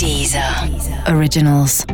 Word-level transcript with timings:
Deezer 0.00 0.42
Originals. 1.14 1.84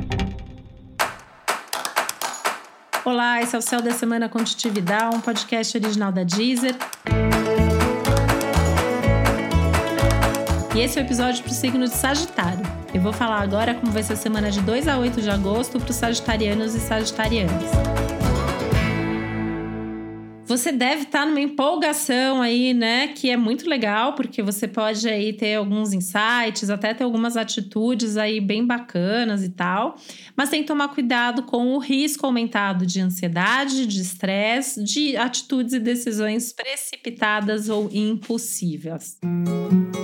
Olá, 3.05 3.43
esse 3.43 3.57
é 3.57 3.59
o 3.59 3.61
Céu 3.61 3.83
da 3.83 3.91
Semana 3.91 4.29
Contitividade, 4.29 5.17
um 5.17 5.21
podcast 5.21 5.77
original 5.77 6.13
da 6.13 6.23
Deezer. 6.23 6.77
E 10.73 10.79
esse 10.79 11.01
é 11.01 11.03
o 11.03 11.05
episódio 11.05 11.43
para 11.43 11.51
o 11.51 11.55
signo 11.55 11.89
de 11.89 11.97
Sagitário. 11.97 12.63
Eu 12.95 13.01
vou 13.01 13.13
falar 13.13 13.41
agora 13.41 13.75
como 13.75 13.91
vai 13.91 14.05
ser 14.05 14.13
a 14.13 14.17
semana 14.17 14.53
de 14.53 14.61
2 14.61 14.87
a 14.87 14.99
8 14.99 15.21
de 15.21 15.29
agosto 15.29 15.81
para 15.81 15.91
os 15.91 15.97
sagitarianos 15.97 16.77
e 16.77 16.79
sagitarianas. 16.79 17.73
Você 20.47 20.71
deve 20.71 21.03
estar 21.03 21.21
tá 21.21 21.27
numa 21.27 21.41
empolgação 21.41 22.41
aí, 22.41 22.73
né? 22.73 23.09
Que 23.09 23.31
é 23.31 23.37
muito 23.37 23.69
legal, 23.69 24.15
porque 24.15 24.43
você 24.43 24.69
pode 24.69 25.09
aí 25.09 25.33
ter 25.33 25.57
alguns 25.57 25.93
insights, 25.93 26.71
até 26.71 26.95
ter 26.95 27.03
algumas 27.03 27.37
atitudes 27.37 28.17
aí 28.17 28.41
bem 28.41 28.65
bacanas 28.65 29.43
e 29.43 29.49
tal. 29.49 29.97
Mas 30.37 30.49
tem 30.49 30.63
que 30.63 30.69
tomar 30.69 30.89
cuidado 30.89 31.43
com 31.43 31.75
o 31.75 31.79
risco 31.79 32.25
aumentado 32.27 32.87
de 32.87 33.01
ansiedade, 33.01 33.87
de 33.87 34.01
estresse, 34.01 34.83
de 34.85 35.17
atitudes 35.17 35.73
e 35.73 35.81
decisões 35.81 36.53
precipitadas 36.53 37.69
ou 37.69 37.91
impulsivas. 37.93 39.19
Música 39.25 39.96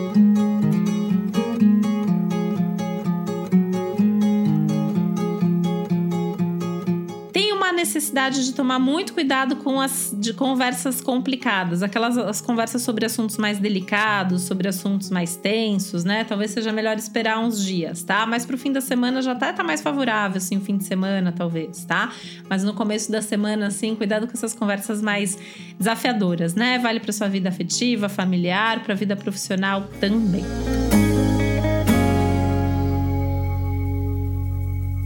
necessidade 7.73 8.45
de 8.45 8.53
tomar 8.53 8.79
muito 8.79 9.13
cuidado 9.13 9.57
com 9.57 9.81
as 9.81 10.15
de 10.17 10.33
conversas 10.33 11.01
complicadas, 11.01 11.83
aquelas 11.83 12.17
as 12.19 12.41
conversas 12.41 12.83
sobre 12.83 13.07
assuntos 13.07 13.37
mais 13.37 13.59
delicados, 13.59 14.43
sobre 14.43 14.69
assuntos 14.69 15.11
mais 15.11 15.37
tensos, 15.37 16.05
né? 16.05 16.25
Talvez 16.25 16.51
seja 16.51 16.73
melhor 16.73 16.97
esperar 16.97 17.39
uns 17.39 17.65
dias, 17.65 18.03
tá? 18.03 18.27
Mas 18.27 18.45
pro 18.45 18.59
fim 18.59 18.73
da 18.73 18.81
semana 18.81 19.23
já 19.23 19.35
tá, 19.35 19.53
tá 19.53 19.65
mais 19.65 19.81
favorável, 19.81 20.39
assim, 20.39 20.61
fim 20.61 20.77
de 20.77 20.85
semana, 20.85 21.33
talvez, 21.33 21.85
tá? 21.85 22.13
Mas 22.49 22.65
no 22.65 22.75
começo 22.75 23.11
da 23.11 23.23
semana, 23.23 23.67
assim, 23.69 23.95
cuidado 23.95 24.27
com 24.27 24.33
essas 24.33 24.55
conversas 24.55 25.01
mais 25.01 25.39
desafiadoras, 25.79 26.55
né? 26.55 26.79
Vale 26.79 27.01
para 27.01 27.13
sua 27.13 27.29
vida 27.29 27.49
afetiva, 27.49 28.09
familiar, 28.09 28.83
para 28.83 28.95
a 28.95 28.97
vida 28.97 29.17
profissional 29.17 29.89
também. 30.01 30.45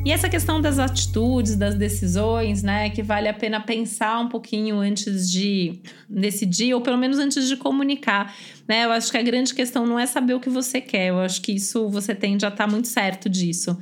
E 0.06 0.12
essa 0.12 0.28
questão 0.28 0.60
das 0.60 0.78
atitudes, 0.78 1.56
das 1.56 1.74
decisões, 1.74 2.62
né, 2.62 2.88
que 2.90 3.02
vale 3.02 3.26
a 3.26 3.34
pena 3.34 3.58
pensar 3.58 4.20
um 4.20 4.28
pouquinho 4.28 4.78
antes 4.78 5.28
de 5.28 5.80
decidir, 6.08 6.72
ou 6.74 6.80
pelo 6.80 6.96
menos 6.96 7.18
antes 7.18 7.48
de 7.48 7.56
comunicar, 7.56 8.32
né? 8.68 8.84
Eu 8.84 8.92
acho 8.92 9.10
que 9.10 9.18
a 9.18 9.22
grande 9.22 9.52
questão 9.52 9.84
não 9.84 9.98
é 9.98 10.06
saber 10.06 10.34
o 10.34 10.38
que 10.38 10.48
você 10.48 10.80
quer, 10.80 11.08
eu 11.08 11.18
acho 11.18 11.42
que 11.42 11.50
isso 11.50 11.88
você 11.88 12.14
tem 12.14 12.38
já 12.38 12.52
tá 12.52 12.68
muito 12.68 12.86
certo 12.86 13.28
disso. 13.28 13.76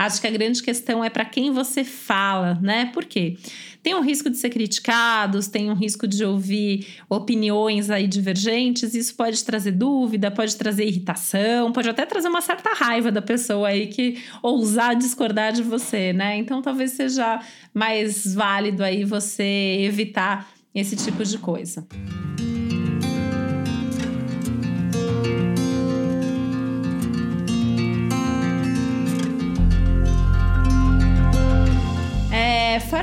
Acho 0.00 0.18
que 0.18 0.26
a 0.26 0.30
grande 0.30 0.62
questão 0.62 1.04
é 1.04 1.10
para 1.10 1.26
quem 1.26 1.50
você 1.50 1.84
fala, 1.84 2.58
né? 2.62 2.86
Por 2.86 3.04
quê? 3.04 3.36
Tem 3.82 3.94
um 3.94 4.00
risco 4.00 4.30
de 4.30 4.38
ser 4.38 4.48
criticados, 4.48 5.46
tem 5.46 5.70
um 5.70 5.74
risco 5.74 6.08
de 6.08 6.24
ouvir 6.24 6.86
opiniões 7.06 7.90
aí 7.90 8.06
divergentes, 8.06 8.94
isso 8.94 9.14
pode 9.14 9.44
trazer 9.44 9.72
dúvida, 9.72 10.30
pode 10.30 10.56
trazer 10.56 10.86
irritação, 10.86 11.70
pode 11.70 11.90
até 11.90 12.06
trazer 12.06 12.28
uma 12.28 12.40
certa 12.40 12.70
raiva 12.72 13.12
da 13.12 13.20
pessoa 13.20 13.68
aí 13.68 13.88
que 13.88 14.16
ousar 14.42 14.96
discordar 14.96 15.52
de 15.52 15.62
você, 15.62 16.14
né? 16.14 16.38
Então 16.38 16.62
talvez 16.62 16.92
seja 16.92 17.38
mais 17.74 18.34
válido 18.34 18.82
aí 18.82 19.04
você 19.04 19.80
evitar 19.80 20.50
esse 20.74 20.96
tipo 20.96 21.22
de 21.22 21.36
coisa. 21.36 21.86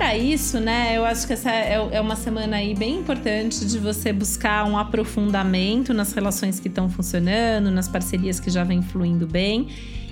Fora 0.08 0.18
isso, 0.18 0.60
né, 0.60 0.96
eu 0.96 1.04
acho 1.04 1.28
que 1.28 1.34
essa 1.34 1.52
é, 1.52 1.74
é 1.92 2.00
uma 2.00 2.16
semana 2.16 2.58
aí 2.58 2.74
bem 2.74 3.00
importante 3.00 3.66
de 3.66 3.78
você 3.78 4.14
buscar 4.14 4.66
um 4.66 4.78
aprofundamento 4.78 5.94
nas 5.94 6.14
relações 6.14 6.62
que 6.62 6.70
estão 6.70 6.90
funcionando, 6.90 7.70
nas 7.70 7.90
parcerias 7.90 8.40
que 8.40 8.50
já 8.50 8.64
vem 8.64 8.82
fluindo 8.82 9.28
bem 9.28 9.68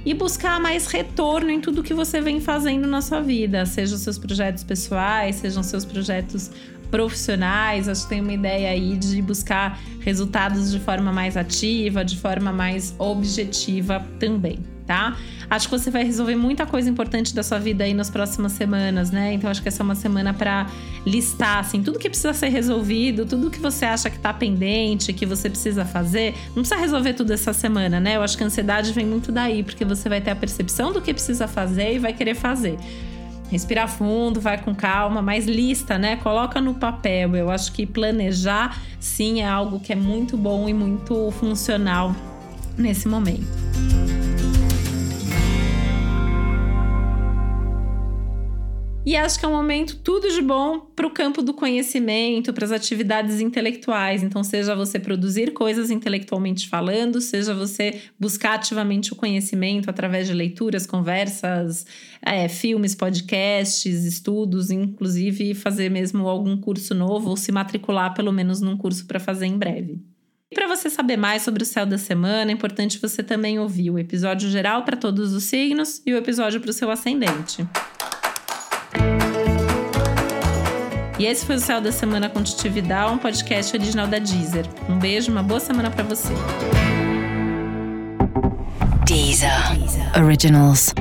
e 0.06 0.14
buscar 0.14 0.60
mais 0.60 0.88
retorno 0.88 1.50
em 1.50 1.62
tudo 1.62 1.82
que 1.82 1.94
você 1.94 2.20
vem 2.20 2.42
fazendo 2.42 2.88
na 2.88 3.02
sua 3.02 3.22
vida, 3.22 3.66
sejam 3.66 3.98
seus 3.98 4.18
projetos 4.18 4.66
pessoais, 4.66 5.38
sejam 5.38 5.64
seus 5.64 5.86
projetos 5.86 6.52
profissionais. 6.92 7.88
Acho 7.88 8.04
que 8.04 8.10
tem 8.10 8.22
uma 8.22 8.34
ideia 8.34 8.72
aí 8.72 8.98
de 8.98 9.22
buscar 9.22 9.80
resultados 10.02 10.72
de 10.72 10.80
forma 10.80 11.12
mais 11.12 11.38
ativa, 11.38 12.04
de 12.04 12.18
forma 12.18 12.52
mais 12.52 12.94
objetiva 13.00 14.06
também 14.20 14.75
tá? 14.86 15.16
Acho 15.50 15.70
que 15.70 15.78
você 15.78 15.92
vai 15.92 16.04
resolver 16.04 16.36
muita 16.36 16.66
coisa 16.66 16.90
importante 16.90 17.34
da 17.34 17.44
sua 17.44 17.60
vida 17.60 17.84
aí 17.84 17.94
nas 17.94 18.10
próximas 18.10 18.54
semanas, 18.54 19.12
né? 19.12 19.34
Então 19.34 19.50
acho 19.50 19.62
que 19.62 19.68
essa 19.68 19.82
é 19.82 19.86
uma 19.86 19.96
semana 19.96 20.34
para 20.34 20.68
listar 21.06 21.60
assim 21.60 21.84
tudo 21.84 22.00
que 22.00 22.10
precisa 22.10 22.34
ser 22.34 22.50
resolvido, 22.50 23.26
tudo 23.26 23.52
que 23.52 23.60
você 23.60 23.86
acha 23.86 24.10
que 24.10 24.18
tá 24.18 24.34
pendente, 24.34 25.14
que 25.14 25.26
você 25.26 25.50
precisa 25.50 25.86
fazer. 25.86 26.34
Não 26.48 26.64
precisa 26.64 26.78
resolver 26.78 27.14
tudo 27.14 27.32
essa 27.32 27.54
semana, 27.54 28.00
né? 28.00 28.16
Eu 28.16 28.24
acho 28.24 28.38
que 28.38 28.44
a 28.44 28.48
ansiedade 28.48 28.92
vem 28.92 29.06
muito 29.06 29.32
daí, 29.32 29.64
porque 29.64 29.86
você 29.86 30.10
vai 30.10 30.22
ter 30.22 30.32
a 30.32 30.36
percepção 30.36 30.92
do 30.92 31.02
que 31.02 31.14
precisa 31.14 31.48
fazer 31.48 31.96
e 31.96 32.00
vai 32.00 32.14
querer 32.14 32.36
fazer. 32.36 32.78
Respira 33.50 33.88
fundo, 33.88 34.42
vai 34.42 34.58
com 34.58 34.74
calma, 34.74 35.22
mas 35.22 35.46
lista, 35.46 35.98
né? 35.98 36.16
Coloca 36.16 36.60
no 36.60 36.74
papel. 36.74 37.36
Eu 37.36 37.52
acho 37.52 37.72
que 37.72 37.86
planejar, 37.86 38.82
sim, 39.00 39.42
é 39.42 39.48
algo 39.48 39.80
que 39.80 39.94
é 39.94 39.96
muito 39.96 40.36
bom 40.36 40.68
e 40.68 40.74
muito 40.74 41.32
funcional 41.32 42.16
nesse 42.78 43.08
momento. 43.08 43.46
E 49.06 49.16
acho 49.16 49.38
que 49.38 49.46
é 49.46 49.48
um 49.48 49.52
momento 49.52 49.98
tudo 49.98 50.28
de 50.32 50.42
bom 50.42 50.80
para 50.96 51.06
o 51.06 51.12
campo 51.12 51.44
do 51.44 51.54
conhecimento, 51.54 52.52
para 52.52 52.66
as 52.66 52.72
atividades 52.72 53.40
intelectuais. 53.40 54.24
Então, 54.24 54.44
seja 54.44 54.76
você 54.76 54.98
produzir 54.98 55.54
coisas 55.54 55.92
intelectualmente 55.92 56.68
falando, 56.68 57.22
seja 57.22 57.54
você 57.54 58.02
buscar 58.20 58.56
ativamente 58.56 59.14
o 59.14 59.16
conhecimento 59.16 59.92
através 59.92 60.26
de 60.26 60.34
leituras, 60.34 60.88
conversas, 60.88 61.86
é, 62.20 62.48
filmes, 62.48 62.96
podcasts, 62.96 64.06
estudos, 64.06 64.72
inclusive 64.72 65.54
fazer 65.54 65.92
mesmo 65.92 66.28
algum 66.28 66.58
curso 66.58 66.96
novo 66.96 67.30
ou 67.30 67.38
se 67.38 67.52
matricular 67.52 68.16
pelo 68.16 68.32
menos 68.32 68.60
num 68.60 68.76
curso 68.76 69.06
para 69.06 69.20
fazer 69.20 69.46
em 69.46 69.58
breve. 69.58 70.00
E 70.52 70.56
para 70.56 70.68
você 70.68 70.90
saber 70.90 71.18
mais 71.18 71.44
sobre 71.44 71.62
o 71.62 71.66
céu 71.66 71.86
da 71.86 72.00
semana, 72.00 72.50
é 72.50 72.54
importante 72.54 73.00
você 73.00 73.22
também 73.22 73.60
ouvir 73.60 73.92
o 73.92 74.00
episódio 74.00 74.50
geral 74.50 74.84
para 74.84 74.98
todos 74.98 75.32
os 75.32 75.44
signos 75.44 76.02
e 76.06 76.12
o 76.12 76.18
episódio 76.18 76.60
para 76.60 76.72
o 76.72 76.74
seu 76.74 76.90
ascendente. 76.90 77.68
E 81.18 81.26
esse 81.26 81.46
foi 81.46 81.56
o 81.56 81.60
Céu 81.60 81.80
da 81.80 81.92
Semana 81.92 82.30
com 82.30 82.44
Titividade, 82.44 83.14
um 83.14 83.18
podcast 83.18 83.76
original 83.76 84.06
da 84.06 84.20
Deezer. 84.20 84.66
Um 84.90 85.00
beijo, 85.00 85.32
uma 85.32 85.42
boa 85.42 85.60
semana 85.60 85.90
para 85.90 86.04
você. 86.04 86.34
Deezer. 89.06 89.78
Deezer. 89.78 90.24
Originals. 90.24 90.94